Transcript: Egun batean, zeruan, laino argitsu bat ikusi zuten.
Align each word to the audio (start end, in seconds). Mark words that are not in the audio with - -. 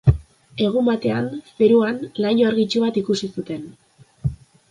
Egun 0.67 0.87
batean, 0.87 1.27
zeruan, 1.65 2.01
laino 2.25 2.49
argitsu 2.53 2.83
bat 2.87 2.97
ikusi 3.05 3.29
zuten. 3.39 3.67